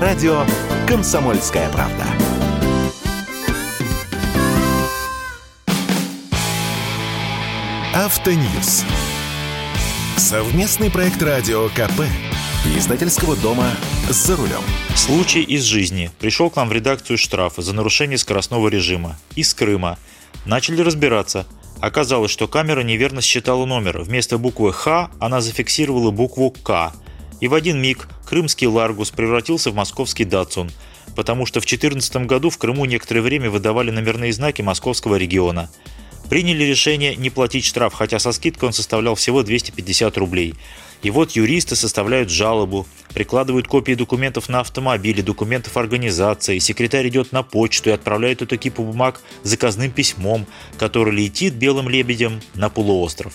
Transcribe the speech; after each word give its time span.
радио 0.00 0.44
«Комсомольская 0.86 1.68
правда». 1.70 2.04
Автоньюз. 7.94 8.84
Совместный 10.16 10.90
проект 10.90 11.20
радио 11.20 11.68
КП. 11.70 12.02
Издательского 12.76 13.34
дома 13.36 13.66
«За 14.08 14.36
рулем». 14.36 14.62
Случай 14.94 15.42
из 15.42 15.64
жизни. 15.64 16.12
Пришел 16.20 16.48
к 16.48 16.56
нам 16.56 16.68
в 16.68 16.72
редакцию 16.72 17.18
штраф 17.18 17.54
за 17.56 17.74
нарушение 17.74 18.18
скоростного 18.18 18.68
режима. 18.68 19.18
Из 19.34 19.52
Крыма. 19.52 19.98
Начали 20.44 20.80
разбираться. 20.80 21.44
Оказалось, 21.80 22.30
что 22.30 22.46
камера 22.46 22.82
неверно 22.82 23.20
считала 23.20 23.66
номер. 23.66 24.00
Вместо 24.02 24.38
буквы 24.38 24.72
«Х» 24.72 25.10
она 25.18 25.40
зафиксировала 25.40 26.12
букву 26.12 26.50
«К». 26.50 26.92
И 27.40 27.48
в 27.48 27.54
один 27.54 27.80
миг 27.80 28.08
крымский 28.28 28.66
«Ларгус» 28.66 29.10
превратился 29.10 29.70
в 29.70 29.74
московский 29.74 30.24
«Датсун», 30.24 30.70
потому 31.16 31.46
что 31.46 31.60
в 31.60 31.64
2014 31.64 32.26
году 32.26 32.50
в 32.50 32.58
Крыму 32.58 32.84
некоторое 32.84 33.22
время 33.22 33.50
выдавали 33.50 33.90
номерные 33.90 34.32
знаки 34.32 34.62
московского 34.62 35.16
региона– 35.16 35.70
Приняли 36.28 36.64
решение 36.64 37.16
не 37.16 37.30
платить 37.30 37.64
штраф, 37.64 37.94
хотя 37.94 38.18
со 38.18 38.32
скидкой 38.32 38.68
он 38.68 38.72
составлял 38.74 39.14
всего 39.14 39.42
250 39.42 40.18
рублей. 40.18 40.54
И 41.02 41.10
вот 41.10 41.32
юристы 41.32 41.76
составляют 41.76 42.28
жалобу, 42.28 42.86
прикладывают 43.14 43.68
копии 43.68 43.94
документов 43.94 44.48
на 44.48 44.60
автомобиле, 44.60 45.22
документов 45.22 45.76
организации, 45.76 46.58
секретарь 46.58 47.08
идет 47.08 47.32
на 47.32 47.42
почту 47.42 47.90
и 47.90 47.92
отправляет 47.92 48.42
эту 48.42 48.56
кипу 48.56 48.82
бумаг 48.82 49.20
заказным 49.42 49.90
письмом, 49.90 50.46
который 50.76 51.14
летит 51.14 51.54
белым 51.54 51.88
лебедем 51.88 52.40
на 52.54 52.68
полуостров. 52.68 53.34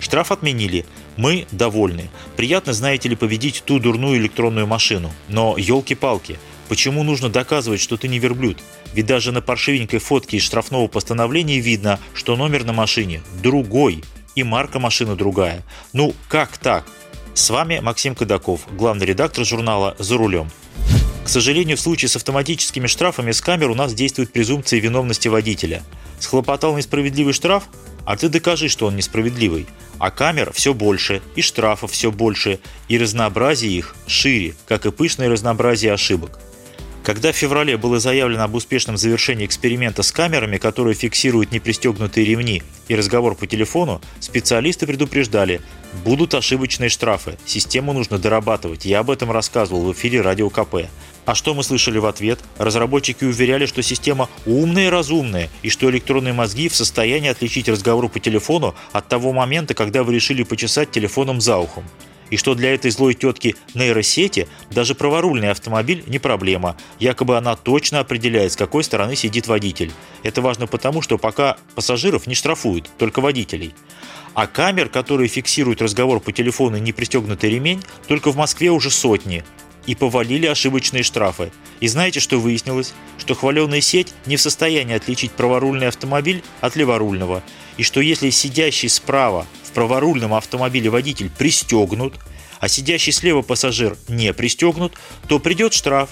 Штраф 0.00 0.32
отменили. 0.32 0.84
Мы 1.16 1.46
довольны. 1.50 2.10
Приятно, 2.36 2.72
знаете 2.72 3.08
ли, 3.08 3.16
победить 3.16 3.62
ту 3.64 3.78
дурную 3.78 4.18
электронную 4.18 4.66
машину. 4.66 5.10
Но, 5.28 5.56
елки-палки, 5.56 6.38
почему 6.68 7.02
нужно 7.02 7.28
доказывать, 7.28 7.80
что 7.80 7.96
ты 7.96 8.06
не 8.06 8.18
верблюд? 8.18 8.58
Ведь 8.92 9.06
даже 9.06 9.32
на 9.32 9.40
паршивенькой 9.40 9.98
фотке 9.98 10.36
из 10.36 10.42
штрафного 10.42 10.88
постановления 10.88 11.58
видно, 11.58 11.98
что 12.14 12.36
номер 12.36 12.64
на 12.64 12.72
машине 12.72 13.22
другой 13.42 14.04
и 14.34 14.44
марка 14.44 14.78
машины 14.78 15.16
другая. 15.16 15.64
Ну, 15.92 16.14
как 16.28 16.58
так? 16.58 16.86
С 17.38 17.50
вами 17.50 17.78
Максим 17.78 18.16
Кадаков, 18.16 18.62
главный 18.72 19.06
редактор 19.06 19.44
журнала 19.44 19.94
«За 20.00 20.16
рулем». 20.16 20.50
К 21.24 21.28
сожалению, 21.28 21.76
в 21.76 21.80
случае 21.80 22.08
с 22.08 22.16
автоматическими 22.16 22.88
штрафами 22.88 23.30
с 23.30 23.40
камер 23.40 23.70
у 23.70 23.76
нас 23.76 23.94
действует 23.94 24.32
презумпция 24.32 24.80
виновности 24.80 25.28
водителя. 25.28 25.84
Схлопотал 26.18 26.76
несправедливый 26.76 27.32
штраф? 27.32 27.68
А 28.04 28.16
ты 28.16 28.28
докажи, 28.28 28.68
что 28.68 28.86
он 28.86 28.96
несправедливый. 28.96 29.68
А 30.00 30.10
камер 30.10 30.52
все 30.52 30.74
больше, 30.74 31.22
и 31.36 31.40
штрафов 31.40 31.92
все 31.92 32.10
больше, 32.10 32.58
и 32.88 32.98
разнообразие 32.98 33.70
их 33.70 33.94
шире, 34.08 34.56
как 34.66 34.84
и 34.86 34.90
пышное 34.90 35.28
разнообразие 35.28 35.92
ошибок. 35.92 36.40
Когда 37.04 37.32
в 37.32 37.36
феврале 37.36 37.76
было 37.76 38.00
заявлено 38.00 38.42
об 38.42 38.54
успешном 38.54 38.98
завершении 38.98 39.46
эксперимента 39.46 40.02
с 40.02 40.12
камерами, 40.12 40.58
которые 40.58 40.94
фиксируют 40.94 41.52
непристегнутые 41.52 42.26
ремни 42.26 42.62
и 42.88 42.94
разговор 42.94 43.34
по 43.34 43.46
телефону, 43.46 44.02
специалисты 44.20 44.86
предупреждали, 44.86 45.62
будут 46.04 46.34
ошибочные 46.34 46.88
штрафы, 46.88 47.38
систему 47.44 47.92
нужно 47.92 48.18
дорабатывать, 48.18 48.84
я 48.84 49.00
об 49.00 49.10
этом 49.10 49.30
рассказывал 49.30 49.84
в 49.84 49.92
эфире 49.92 50.20
Радио 50.20 50.50
КП. 50.50 50.88
А 51.24 51.34
что 51.34 51.54
мы 51.54 51.62
слышали 51.62 51.98
в 51.98 52.06
ответ? 52.06 52.40
Разработчики 52.56 53.24
уверяли, 53.24 53.66
что 53.66 53.82
система 53.82 54.30
умная 54.46 54.86
и 54.86 54.90
разумная, 54.90 55.50
и 55.62 55.68
что 55.68 55.90
электронные 55.90 56.32
мозги 56.32 56.68
в 56.68 56.74
состоянии 56.74 57.28
отличить 57.28 57.68
разговор 57.68 58.08
по 58.08 58.18
телефону 58.18 58.74
от 58.92 59.08
того 59.08 59.32
момента, 59.32 59.74
когда 59.74 60.04
вы 60.04 60.14
решили 60.14 60.42
почесать 60.42 60.90
телефоном 60.90 61.40
за 61.40 61.58
ухом 61.58 61.84
и 62.30 62.36
что 62.36 62.54
для 62.54 62.74
этой 62.74 62.90
злой 62.90 63.14
тетки 63.14 63.56
нейросети 63.74 64.48
даже 64.70 64.94
праворульный 64.94 65.50
автомобиль 65.50 66.04
не 66.06 66.18
проблема. 66.18 66.76
Якобы 66.98 67.36
она 67.36 67.56
точно 67.56 68.00
определяет, 68.00 68.52
с 68.52 68.56
какой 68.56 68.84
стороны 68.84 69.16
сидит 69.16 69.46
водитель. 69.46 69.92
Это 70.22 70.42
важно 70.42 70.66
потому, 70.66 71.02
что 71.02 71.18
пока 71.18 71.56
пассажиров 71.74 72.26
не 72.26 72.34
штрафуют, 72.34 72.90
только 72.98 73.20
водителей. 73.20 73.74
А 74.38 74.46
камер, 74.46 74.88
которые 74.88 75.26
фиксируют 75.26 75.82
разговор 75.82 76.20
по 76.20 76.30
телефону 76.30 76.76
и 76.76 76.80
не 76.80 76.92
пристегнутый 76.92 77.50
ремень, 77.50 77.82
только 78.06 78.30
в 78.30 78.36
Москве 78.36 78.70
уже 78.70 78.88
сотни. 78.88 79.42
И 79.84 79.96
повалили 79.96 80.46
ошибочные 80.46 81.02
штрафы. 81.02 81.50
И 81.80 81.88
знаете, 81.88 82.20
что 82.20 82.38
выяснилось? 82.38 82.94
Что 83.18 83.34
хваленая 83.34 83.80
сеть 83.80 84.14
не 84.26 84.36
в 84.36 84.40
состоянии 84.40 84.94
отличить 84.94 85.32
праворульный 85.32 85.88
автомобиль 85.88 86.44
от 86.60 86.76
леворульного. 86.76 87.42
И 87.78 87.82
что 87.82 88.00
если 88.00 88.30
сидящий 88.30 88.88
справа 88.88 89.44
в 89.64 89.72
праворульном 89.72 90.32
автомобиле 90.32 90.88
водитель 90.88 91.32
пристегнут, 91.36 92.14
а 92.60 92.68
сидящий 92.68 93.12
слева 93.12 93.42
пассажир 93.42 93.96
не 94.06 94.32
пристегнут, 94.32 94.92
то 95.26 95.40
придет 95.40 95.72
штраф, 95.72 96.10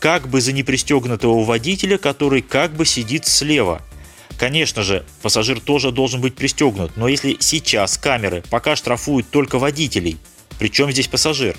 как 0.00 0.28
бы 0.28 0.40
за 0.40 0.52
непристегнутого 0.52 1.44
водителя, 1.44 1.98
который 1.98 2.40
как 2.40 2.72
бы 2.72 2.86
сидит 2.86 3.26
слева. 3.26 3.82
Конечно 4.38 4.82
же, 4.82 5.04
пассажир 5.22 5.60
тоже 5.60 5.92
должен 5.92 6.20
быть 6.20 6.34
пристегнут, 6.34 6.96
но 6.96 7.08
если 7.08 7.36
сейчас 7.40 7.96
камеры 7.96 8.44
пока 8.50 8.76
штрафуют 8.76 9.30
только 9.30 9.58
водителей, 9.58 10.18
причем 10.58 10.90
здесь 10.92 11.08
пассажир? 11.08 11.56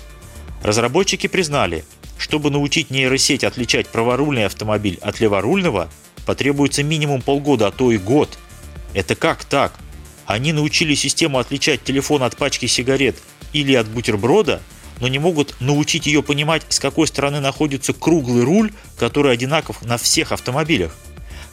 Разработчики 0.62 1.26
признали, 1.26 1.84
чтобы 2.18 2.50
научить 2.50 2.90
нейросеть 2.90 3.44
отличать 3.44 3.88
праворульный 3.88 4.46
автомобиль 4.46 4.98
от 5.00 5.18
леворульного, 5.20 5.88
потребуется 6.24 6.82
минимум 6.82 7.22
полгода, 7.22 7.68
а 7.68 7.70
то 7.70 7.90
и 7.90 7.98
год. 7.98 8.38
Это 8.94 9.14
как 9.14 9.44
так? 9.44 9.72
Они 10.26 10.52
научили 10.52 10.94
систему 10.94 11.38
отличать 11.38 11.82
телефон 11.82 12.22
от 12.22 12.36
пачки 12.36 12.66
сигарет 12.66 13.16
или 13.52 13.74
от 13.74 13.88
бутерброда, 13.88 14.60
но 15.00 15.08
не 15.08 15.18
могут 15.18 15.60
научить 15.60 16.06
ее 16.06 16.22
понимать, 16.22 16.62
с 16.68 16.78
какой 16.78 17.06
стороны 17.06 17.40
находится 17.40 17.92
круглый 17.92 18.44
руль, 18.44 18.72
который 18.98 19.32
одинаков 19.32 19.82
на 19.82 19.96
всех 19.96 20.32
автомобилях. 20.32 20.94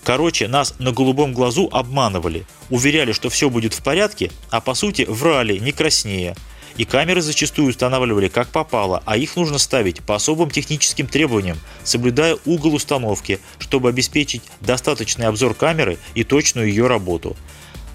Короче, 0.06 0.48
нас 0.48 0.76
на 0.78 0.92
голубом 0.92 1.34
глазу 1.34 1.68
обманывали, 1.72 2.46
уверяли, 2.70 3.12
что 3.12 3.32
все 3.32 3.50
будет 3.50 3.74
в 3.74 3.82
порядке, 3.82 4.32
а 4.52 4.62
по 4.62 4.76
сути 4.76 5.02
врали, 5.02 5.58
не 5.58 5.72
краснее. 5.72 6.36
И 6.78 6.86
камеры 6.86 7.24
зачастую 7.24 7.70
устанавливали 7.70 8.28
как 8.28 8.50
попало, 8.50 9.02
а 9.08 9.18
их 9.18 9.36
нужно 9.36 9.58
ставить 9.58 10.04
по 10.04 10.14
особым 10.14 10.52
техническим 10.52 11.08
требованиям, 11.08 11.58
соблюдая 11.84 12.38
угол 12.46 12.76
установки, 12.76 13.40
чтобы 13.58 13.90
обеспечить 13.90 14.44
достаточный 14.62 15.26
обзор 15.26 15.56
камеры 15.56 15.98
и 16.14 16.24
точную 16.24 16.68
ее 16.68 16.86
работу. 16.86 17.36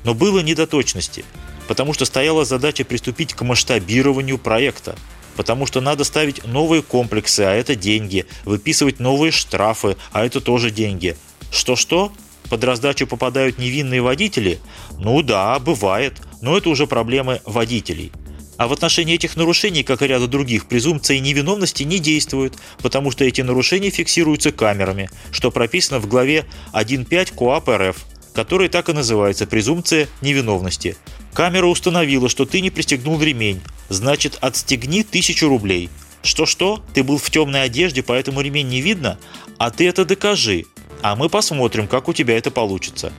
Но 0.02 0.12
было 0.12 0.40
недоточности, 0.40 1.24
потому 1.68 1.92
что 1.92 2.06
стояла 2.06 2.44
задача 2.44 2.84
приступить 2.84 3.34
к 3.34 3.42
масштабированию 3.42 4.38
проекта, 4.38 4.96
потому 5.36 5.64
что 5.64 5.80
надо 5.80 6.02
ставить 6.02 6.44
новые 6.44 6.82
комплексы, 6.82 7.42
а 7.42 7.52
это 7.52 7.76
деньги, 7.76 8.26
выписывать 8.44 8.98
новые 8.98 9.30
штрафы, 9.30 9.96
а 10.10 10.24
это 10.24 10.40
тоже 10.40 10.72
деньги. 10.72 11.16
Что-что? 11.50 12.12
Под 12.48 12.64
раздачу 12.64 13.06
попадают 13.06 13.58
невинные 13.58 14.02
водители? 14.02 14.58
Ну 14.98 15.22
да, 15.22 15.58
бывает, 15.58 16.20
но 16.40 16.56
это 16.56 16.68
уже 16.68 16.86
проблемы 16.86 17.40
водителей. 17.44 18.12
А 18.56 18.68
в 18.68 18.72
отношении 18.72 19.14
этих 19.14 19.36
нарушений, 19.36 19.82
как 19.82 20.02
и 20.02 20.06
ряда 20.06 20.26
других, 20.26 20.66
презумпция 20.66 21.18
невиновности 21.18 21.82
не 21.82 21.98
действует, 21.98 22.54
потому 22.82 23.10
что 23.10 23.24
эти 23.24 23.40
нарушения 23.40 23.90
фиксируются 23.90 24.52
камерами, 24.52 25.08
что 25.32 25.50
прописано 25.50 25.98
в 25.98 26.06
главе 26.06 26.44
1.5 26.72 27.34
КОАП 27.34 27.68
РФ– 27.68 27.96
которая 28.34 28.68
так 28.68 28.88
и 28.88 28.92
называется 28.92 29.46
«презумпция 29.46 30.08
невиновности». 30.20 30.96
Камера 31.32 31.66
установила, 31.66 32.28
что 32.28 32.44
ты 32.44 32.60
не 32.60 32.70
пристегнул 32.70 33.20
ремень, 33.20 33.60
значит 33.88 34.38
отстегни 34.40 35.04
тысячу 35.04 35.48
рублей. 35.48 35.88
Что-что? 36.22 36.82
Ты 36.92 37.02
был 37.02 37.18
в 37.18 37.30
темной 37.30 37.62
одежде, 37.62 38.02
поэтому 38.02 38.40
ремень 38.40 38.68
не 38.68 38.80
видно? 38.80 39.18
А 39.58 39.70
ты 39.70 39.88
это 39.88 40.04
докажи, 40.04 40.64
а 41.02 41.16
мы 41.16 41.28
посмотрим, 41.28 41.86
как 41.86 42.08
у 42.08 42.12
тебя 42.12 42.36
это 42.36 42.50
получится. 42.50 43.12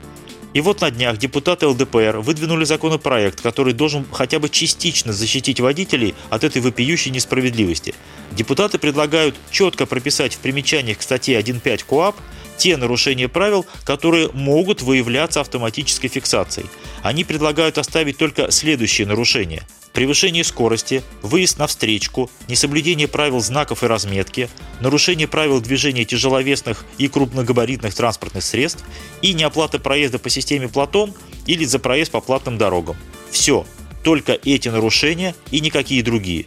И 0.54 0.60
вот 0.60 0.82
на 0.82 0.92
днях 0.92 1.18
депутаты 1.18 1.68
ЛДПР 1.68 2.18
выдвинули 2.18 2.66
законопроект, 2.66 3.40
который 3.40 3.74
должен 3.74 4.06
хотя 4.12 4.40
бы 4.40 4.50
частично 4.50 5.14
защитить 5.14 5.62
водителей 5.62 6.14
от 6.30 6.44
этой 6.44 6.62
вопиющей 6.62 7.10
несправедливости. 7.10 7.96
Депутаты 8.32 8.78
предлагают 8.78 9.36
четко 9.50 9.86
прописать 9.86 10.36
в 10.36 10.40
примечаниях 10.40 10.98
к 10.98 11.02
статье 11.02 11.40
1.5 11.40 11.86
КОАП 11.88 12.16
те 12.58 12.78
нарушения 12.78 13.28
правил, 13.28 13.66
которые 13.86 14.30
могут 14.34 14.82
выявляться 14.82 15.42
автоматической 15.42 16.10
фиксацией. 16.10 16.68
Они 17.02 17.24
предлагают 17.24 17.78
оставить 17.78 18.18
только 18.18 18.52
следующие 18.52 19.08
нарушения. 19.08 19.64
Превышение 19.94 20.46
скорости, 20.46 21.04
выезд 21.22 21.58
на 21.58 21.68
встречку, 21.68 22.32
несоблюдение 22.48 23.10
правил 23.10 23.42
знаков 23.42 23.84
и 23.84 23.88
разметки, 23.88 24.50
нарушение 24.80 25.28
правил 25.28 25.60
движения 25.60 26.06
тяжеловесных 26.06 26.86
и 26.98 27.10
крупногабаритных 27.10 27.94
транспортных 27.94 28.44
средств 28.44 28.86
и 29.22 29.34
неоплата 29.34 29.80
проезда 29.80 30.18
по 30.18 30.30
системе 30.30 30.70
Платон 30.70 31.14
или 31.46 31.66
за 31.66 31.78
проезд 31.80 32.12
по 32.12 32.22
платным 32.22 32.58
дорогам. 32.58 32.96
Все, 33.32 33.66
только 34.04 34.40
эти 34.46 34.70
нарушения 34.70 35.36
и 35.52 35.60
никакие 35.60 36.04
другие. 36.04 36.46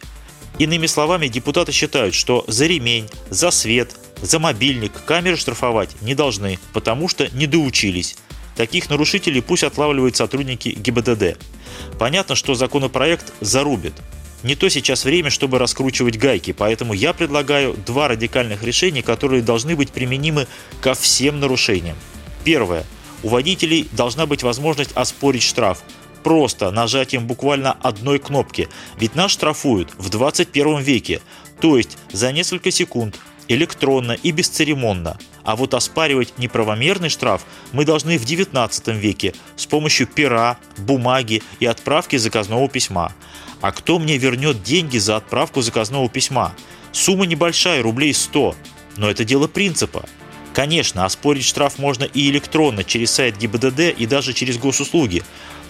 Иными 0.59 0.87
словами, 0.87 1.29
депутаты 1.29 1.73
считают, 1.73 2.15
что 2.15 2.45
за 2.47 2.67
ремень, 2.67 3.09
за 3.29 3.51
свет, 3.51 3.95
за 4.23 4.39
мобильник 4.39 4.93
камеры 5.05 5.37
штрафовать 5.37 6.01
не 6.01 6.15
должны, 6.15 6.59
потому 6.73 7.09
что 7.09 7.29
не 7.37 7.47
доучились. 7.47 8.17
Таких 8.57 8.89
нарушителей 8.89 9.43
пусть 9.43 9.65
отлавливают 9.65 10.17
сотрудники 10.17 10.69
ГИБДД. 10.69 11.39
Понятно, 12.05 12.35
что 12.35 12.55
законопроект 12.55 13.33
зарубит. 13.41 13.95
не 14.43 14.57
то 14.57 14.69
сейчас 14.69 15.07
время, 15.07 15.31
чтобы 15.31 15.59
раскручивать 15.59 16.19
гайки, 16.19 16.53
поэтому 16.53 16.93
я 16.93 17.15
предлагаю 17.15 17.73
два 17.73 18.09
радикальных 18.09 18.63
решения, 18.63 19.03
которые 19.03 19.41
должны 19.41 19.75
быть 19.75 19.91
применимы 19.91 20.47
ко 20.83 20.93
всем 20.93 21.41
нарушениям. 21.41 21.97
Первое. 22.45 22.85
У 23.23 23.31
водителей 23.31 23.89
должна 23.93 24.27
быть 24.27 24.43
возможность 24.43 24.93
оспорить 24.95 25.43
штраф 25.43 25.83
просто 26.23 26.71
нажатием 26.71 27.27
буквально 27.27 27.73
одной 27.73 28.19
кнопки, 28.19 28.69
ведь 28.99 29.15
нас 29.15 29.31
штрафуют 29.31 29.95
в 29.97 30.11
21 30.11 30.81
веке, 30.81 31.23
то 31.59 31.79
есть 31.79 31.97
за 32.13 32.33
несколько 32.33 32.71
секунд, 32.71 33.19
электронно 33.49 34.13
и 34.13 34.31
бесцеремонно. 34.31 35.19
А 35.43 35.57
вот 35.57 35.75
оспаривать 35.75 36.39
неправомерный 36.39 37.09
штраф 37.09 37.45
мы 37.73 37.85
должны 37.85 38.19
в 38.19 38.25
19 38.25 38.89
веке 38.89 39.35
с 39.57 39.67
помощью 39.67 40.07
пера, 40.07 40.59
бумаги 40.79 41.43
и 41.61 41.67
отправки 41.67 42.17
заказного 42.17 42.69
письма. 42.69 43.13
А 43.61 43.73
кто 43.73 43.99
мне 43.99 44.19
вернет 44.19 44.63
деньги 44.63 44.99
за 44.99 45.17
отправку 45.17 45.63
заказного 45.63 46.09
письма? 46.09 46.55
Сумма 46.93 47.27
небольшая, 47.27 47.83
рублей 47.83 48.15
100. 48.15 48.55
Но 48.97 49.11
это 49.11 49.25
дело 49.25 49.49
принципа. 49.49 50.05
Конечно, 50.55 51.05
оспорить 51.05 51.45
штраф 51.45 51.79
можно 51.79 52.05
и 52.05 52.31
электронно, 52.31 52.85
через 52.85 53.11
сайт 53.11 53.37
ГИБДД 53.39 53.99
и 53.99 54.07
даже 54.07 54.33
через 54.33 54.57
госуслуги. 54.57 55.25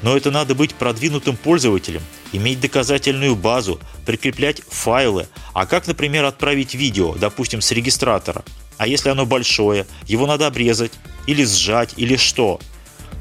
Но 0.04 0.14
это 0.14 0.30
надо 0.30 0.54
быть 0.54 0.74
продвинутым 0.74 1.34
пользователем, 1.34 2.02
иметь 2.32 2.60
доказательную 2.60 3.34
базу, 3.34 3.80
прикреплять 4.04 4.60
файлы. 4.68 5.28
А 5.54 5.64
как, 5.64 5.86
например, 5.86 6.26
отправить 6.26 6.74
видео, 6.74 7.14
допустим, 7.14 7.62
с 7.62 7.70
регистратора? 7.72 8.44
А 8.76 8.86
если 8.86 9.08
оно 9.08 9.24
большое, 9.24 9.86
его 10.06 10.26
надо 10.26 10.46
обрезать, 10.46 10.92
или 11.26 11.42
сжать, 11.42 11.94
или 11.96 12.16
что? 12.16 12.60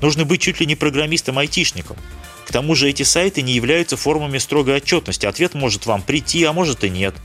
Нужно 0.01 0.25
быть 0.25 0.41
чуть 0.41 0.59
ли 0.59 0.65
не 0.65 0.75
программистом-айтишником. 0.75 1.95
К 2.45 2.51
тому 2.51 2.75
же 2.75 2.89
эти 2.89 3.03
сайты 3.03 3.44
не 3.44 3.53
являются 3.53 3.95
формами 3.95 4.38
строгой 4.38 4.75
отчетности. 4.75 5.25
Ответ 5.25 5.53
может 5.53 5.86
вам 5.86 6.01
прийти, 6.01 6.44
а 6.44 6.51
может 6.51 6.83
и 6.83 6.89
нет. 6.89 7.15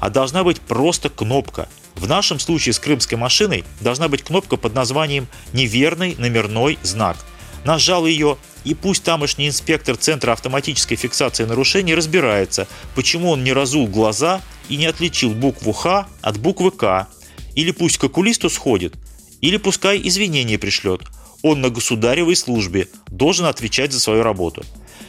А 0.00 0.10
должна 0.10 0.42
быть 0.42 0.60
просто 0.60 1.10
кнопка. 1.10 1.68
В 1.94 2.08
нашем 2.08 2.40
случае 2.40 2.72
с 2.72 2.80
крымской 2.80 3.16
машиной 3.16 3.62
должна 3.80 4.08
быть 4.08 4.24
кнопка 4.24 4.56
под 4.56 4.74
названием 4.74 5.28
«Неверный 5.52 6.16
номерной 6.18 6.76
знак». 6.82 7.18
Нажал 7.64 8.04
ее, 8.04 8.36
и 8.66 8.74
пусть 8.74 9.04
тамошний 9.04 9.46
инспектор 9.46 9.96
Центра 9.96 10.32
автоматической 10.32 10.96
фиксации 10.96 11.44
нарушений 11.44 11.94
разбирается, 11.94 12.66
почему 12.96 13.30
он 13.30 13.44
не 13.44 13.52
разул 13.52 13.86
глаза 13.86 14.42
и 14.68 14.76
не 14.76 14.86
отличил 14.86 15.30
букву 15.30 15.72
«Х» 15.72 16.08
от 16.20 16.38
буквы 16.38 16.72
«К». 16.72 17.06
Или 17.54 17.70
пусть 17.70 17.96
к 17.96 18.04
окулисту 18.04 18.50
сходит, 18.50 18.94
или 19.40 19.56
пускай 19.56 20.00
извинения 20.02 20.58
пришлет. 20.58 21.02
Он 21.42 21.60
на 21.60 21.70
государевой 21.70 22.34
службе 22.34 22.88
должен 23.06 23.46
отвечать 23.46 23.92
за 23.92 24.00
свою 24.00 24.24
работу. 24.24 24.64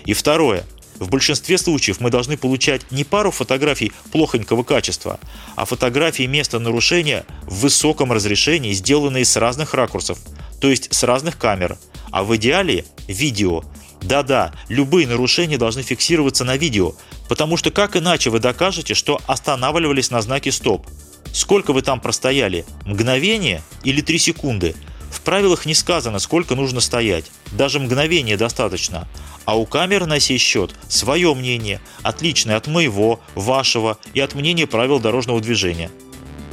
И 0.06 0.14
второе. 0.14 0.64
В 1.00 1.10
большинстве 1.10 1.58
случаев 1.58 2.00
мы 2.00 2.12
должны 2.12 2.38
получать 2.38 2.92
не 2.92 3.04
пару 3.04 3.32
фотографий 3.32 3.92
плохонького 4.12 4.64
качества, 4.64 5.20
а 5.56 5.66
фотографии 5.66 6.24
места 6.24 6.60
нарушения 6.60 7.26
в 7.44 7.62
высоком 7.62 8.12
разрешении, 8.12 8.74
сделанные 8.74 9.26
с 9.26 9.36
разных 9.36 9.74
ракурсов, 9.74 10.20
то 10.62 10.70
есть 10.70 10.94
с 10.94 11.04
разных 11.04 11.40
камер, 11.40 11.78
а 12.12 12.24
в 12.24 12.36
идеале 12.36 12.86
видео. 13.08 13.64
Да-да, 14.02 14.54
любые 14.70 15.08
нарушения 15.08 15.58
должны 15.58 15.82
фиксироваться 15.82 16.44
на 16.46 16.58
видео, 16.58 16.94
потому 17.28 17.58
что 17.58 17.72
как 17.72 17.98
иначе 17.98 18.30
вы 18.30 18.40
докажете, 18.40 18.94
что 18.94 19.20
останавливались 19.28 20.12
на 20.12 20.22
знаке 20.22 20.52
«Стоп»? 20.52 20.86
Сколько 21.34 21.74
вы 21.74 21.82
там 21.82 22.00
простояли? 22.00 22.66
Мгновение 22.86 23.62
или 23.84 24.02
3 24.02 24.18
секунды? 24.18 24.76
В 25.12 25.22
правилах 25.22 25.66
не 25.66 25.74
сказано, 25.74 26.20
сколько 26.20 26.56
нужно 26.56 26.80
стоять. 26.80 27.26
Даже 27.52 27.80
мгновение 27.80 28.38
достаточно. 28.38 29.08
А 29.46 29.58
у 29.58 29.66
камеры 29.66 30.06
на 30.06 30.20
сей 30.20 30.38
счет 30.38 30.76
свое 30.90 31.34
мнение, 31.34 31.82
отличное 32.02 32.58
от 32.58 32.68
моего, 32.68 33.20
вашего 33.34 33.98
и 34.14 34.20
от 34.20 34.36
мнения 34.36 34.68
правил 34.68 35.00
дорожного 35.00 35.40
движения. 35.42 35.90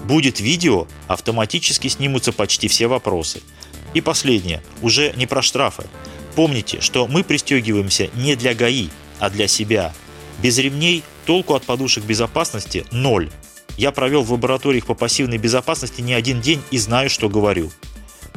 Будет 0.04 0.40
видео, 0.40 0.86
автоматически 1.08 1.88
снимутся 1.88 2.32
почти 2.32 2.68
все 2.68 2.86
вопросы. 2.86 3.42
И 3.94 4.00
последнее, 4.00 4.62
уже 4.82 5.12
не 5.16 5.26
про 5.26 5.40
штрафы. 5.42 5.84
Помните, 6.34 6.80
что 6.80 7.06
мы 7.06 7.22
пристегиваемся 7.22 8.10
не 8.14 8.36
для 8.36 8.54
ГАИ, 8.54 8.88
а 9.20 9.30
для 9.30 9.46
себя. 9.46 9.92
Без 10.42 10.58
ремней 10.58 11.04
толку 11.26 11.54
от 11.54 11.64
подушек 11.64 12.04
безопасности– 12.04 12.84
ноль. 12.90 13.30
Я 13.76 13.92
провел 13.92 14.22
в 14.22 14.32
лабораториях 14.32 14.86
по 14.86 14.94
пассивной 14.94 15.38
безопасности 15.38 16.00
не 16.00 16.12
один 16.12 16.40
день 16.40 16.60
и 16.70 16.78
знаю, 16.78 17.10
что 17.10 17.28
говорю. 17.28 17.70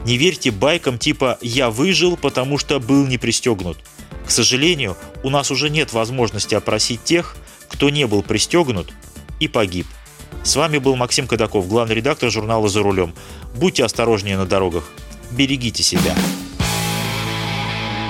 Не 0.06 0.18
верьте 0.18 0.52
байкам 0.52 1.00
типа 1.00 1.38
«я 1.42 1.70
выжил, 1.70 2.18
потому 2.18 2.58
что 2.58 2.80
был 2.80 3.06
не 3.08 3.18
пристегнут». 3.18 3.78
К 4.26 4.32
сожалению, 4.32 4.98
у 5.24 5.30
нас 5.30 5.52
уже 5.52 5.70
нет 5.70 5.94
возможности 5.94 6.54
опросить 6.54 7.04
тех, 7.04 7.36
кто 7.68 7.90
не 7.90 8.06
был 8.06 8.24
пристегнут 8.24 8.94
и 9.40 9.48
погиб. 9.48 9.88
С 10.44 10.56
вами 10.56 10.78
был 10.78 10.96
Максим 10.96 11.28
Кадаков, 11.28 11.68
главный 11.68 11.96
редактор 11.96 12.30
журнала 12.30 12.70
«За 12.70 12.82
рулем». 12.82 13.14
Будьте 13.56 13.84
осторожнее 13.84 14.38
на 14.38 14.46
дорогах 14.46 14.84
берегите 15.32 15.84
себя. 15.84 16.16